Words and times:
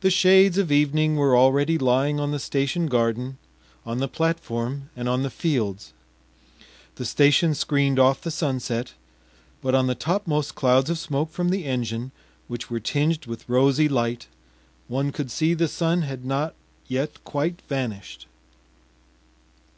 The 0.00 0.08
shades 0.08 0.56
of 0.56 0.72
evening 0.72 1.16
were 1.16 1.36
already 1.36 1.76
lying 1.76 2.18
on 2.18 2.30
the 2.30 2.38
station 2.38 2.86
garden, 2.86 3.36
on 3.84 3.98
the 3.98 4.08
platform, 4.08 4.88
and 4.96 5.10
on 5.10 5.22
the 5.24 5.28
fields; 5.28 5.92
the 6.94 7.04
station 7.04 7.52
screened 7.54 7.98
off 7.98 8.22
the 8.22 8.30
sunset, 8.30 8.94
but 9.60 9.74
on 9.74 9.88
the 9.88 9.94
topmost 9.94 10.54
clouds 10.54 10.88
of 10.88 10.98
smoke 10.98 11.30
from 11.30 11.50
the 11.50 11.66
engine, 11.66 12.12
which 12.48 12.70
were 12.70 12.80
tinged 12.80 13.26
with 13.26 13.46
rosy 13.46 13.90
light, 13.90 14.26
one 14.88 15.12
could 15.12 15.30
see 15.30 15.52
the 15.52 15.68
sun 15.68 16.00
had 16.00 16.24
not 16.24 16.54
yet 16.88 17.22
quite 17.24 17.60
vanished. 17.68 18.24